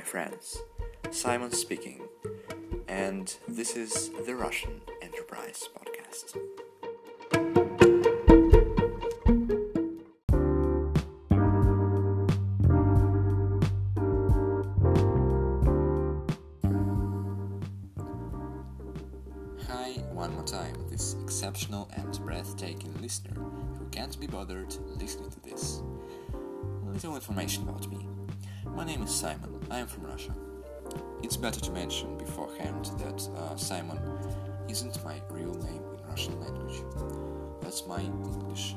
[0.00, 0.62] my friends.
[1.10, 2.00] Simon speaking,
[2.88, 6.38] and this is the Russian Enterprise Podcast.
[19.68, 23.38] Hi, one more time, this exceptional and breathtaking listener
[23.78, 25.82] who can't be bothered listening to this.
[26.86, 28.06] Little information about me.
[28.66, 30.34] My name is Simon, I am from Russia.
[31.22, 33.98] It's better to mention beforehand that uh, Simon
[34.68, 36.82] isn't my real name in Russian language.
[37.62, 38.74] That's my English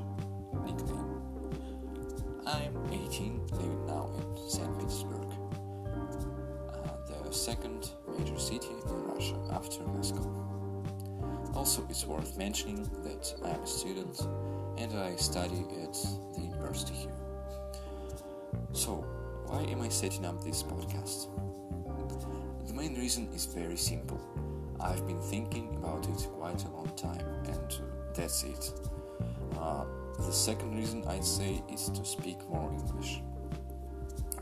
[0.66, 1.22] nickname.
[2.46, 4.80] I'm 18, living now in St.
[4.80, 5.28] Petersburg,
[6.70, 10.30] uh, the second major city in Russia after Moscow.
[11.56, 14.20] Also, it's worth mentioning that I am a student
[14.78, 15.94] and I study at
[16.36, 17.16] the university here.
[18.72, 19.06] So,
[19.48, 21.28] why am I setting up this podcast?
[22.68, 24.20] The main reason is very simple.
[24.80, 27.80] I've been thinking about it quite a long time, and
[28.16, 28.72] that's it.
[29.58, 29.86] Uh,
[30.18, 33.22] the second reason I'd say is to speak more English.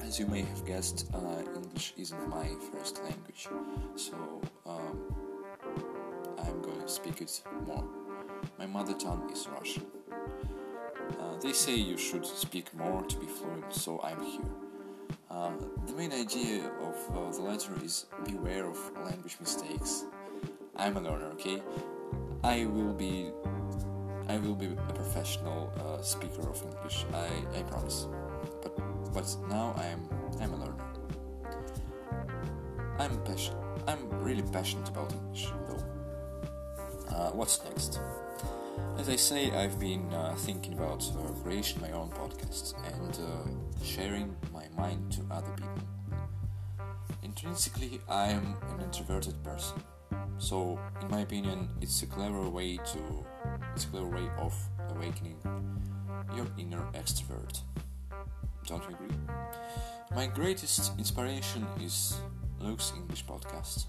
[0.02, 3.48] As you may have guessed, uh, English isn't my first language,
[3.96, 5.00] so um,
[6.40, 7.84] I'm going to speak it more.
[8.58, 9.86] My mother tongue is Russian.
[11.20, 14.42] Uh, they say you should speak more to be fluent, so I'm here.
[15.32, 15.52] Uh,
[15.88, 20.04] the main idea of uh, the letter is beware of language mistakes.
[20.76, 21.64] I'm a learner, okay?
[22.44, 23.32] I will be,
[24.28, 27.06] I will be a professional uh, speaker of English.
[27.14, 28.08] I, I promise.
[28.62, 28.76] But
[29.14, 30.02] but now I'm
[30.42, 30.86] I'm a learner.
[33.00, 33.64] I'm passionate.
[33.88, 37.16] I'm really passionate about English, though.
[37.16, 38.00] Uh, what's next?
[38.98, 43.84] As I say, I've been uh, thinking about uh, creating my own podcast and uh,
[43.84, 45.84] sharing my mind to other people.
[47.24, 49.82] Intrinsically, I am an introverted person,
[50.38, 53.26] so in my opinion, it's a clever way to
[53.74, 54.54] it's a clever way of
[54.96, 55.38] awakening
[56.36, 57.62] your inner extrovert.
[58.68, 59.18] Don't you agree?
[60.16, 62.20] My greatest inspiration is
[62.60, 63.86] Luke's English podcast.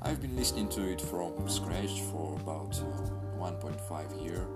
[0.00, 2.84] I've been listening to it from scratch for about uh,
[3.36, 4.46] 1.5 year,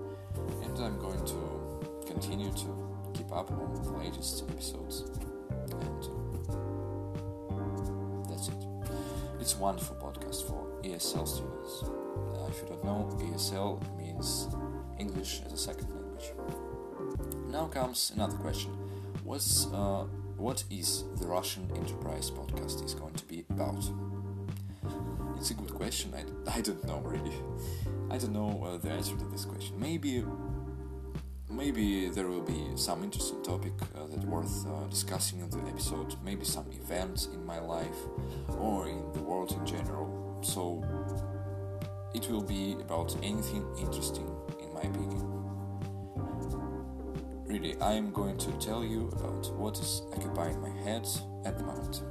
[0.63, 5.03] and I'm going to continue to keep up on the latest episodes.
[5.69, 7.49] And uh,
[8.29, 8.65] that's it.
[9.41, 11.83] It's wonderful podcast for ESL students.
[11.83, 14.47] Uh, if you don't know, ESL means
[14.97, 16.31] English as a second language.
[17.47, 18.71] Now comes another question:
[19.25, 20.05] What's uh,
[20.37, 23.83] what is the Russian Enterprise podcast is going to be about?
[25.37, 26.13] It's a good question.
[26.13, 27.35] I, I don't know really.
[28.09, 29.79] I don't know uh, the answer to this question.
[29.79, 30.23] Maybe
[31.49, 36.15] maybe there will be some interesting topic uh, that worth uh, discussing in the episode.
[36.23, 37.97] Maybe some events in my life
[38.57, 40.39] or in the world in general.
[40.41, 40.83] So
[42.13, 44.27] it will be about anything interesting
[44.61, 45.29] in my opinion.
[47.45, 51.07] Really, I am going to tell you about what is occupying my head
[51.45, 52.01] at the moment.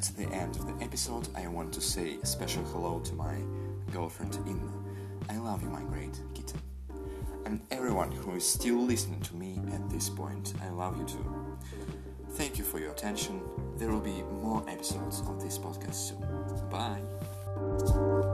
[0.00, 3.36] At the end of the episode, I want to say a special hello to my
[3.92, 4.72] girlfriend Inna.
[5.28, 6.58] I love you, my great kitten.
[7.44, 11.58] And everyone who is still listening to me at this point, I love you too.
[12.30, 13.42] Thank you for your attention.
[13.76, 16.24] There will be more episodes of this podcast soon.
[16.70, 18.29] Bye.